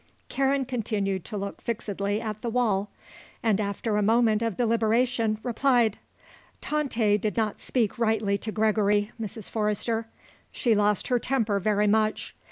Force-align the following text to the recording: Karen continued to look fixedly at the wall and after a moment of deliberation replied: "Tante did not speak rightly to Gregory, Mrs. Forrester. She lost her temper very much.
Karen 0.29 0.65
continued 0.65 1.23
to 1.23 1.37
look 1.37 1.61
fixedly 1.61 2.19
at 2.19 2.41
the 2.41 2.49
wall 2.49 2.89
and 3.43 3.61
after 3.61 3.97
a 3.97 4.01
moment 4.01 4.41
of 4.41 4.57
deliberation 4.57 5.37
replied: 5.43 5.99
"Tante 6.59 7.19
did 7.19 7.37
not 7.37 7.61
speak 7.61 7.99
rightly 7.99 8.35
to 8.39 8.51
Gregory, 8.51 9.11
Mrs. 9.21 9.47
Forrester. 9.47 10.07
She 10.51 10.73
lost 10.73 11.09
her 11.09 11.19
temper 11.19 11.59
very 11.59 11.85
much. 11.85 12.35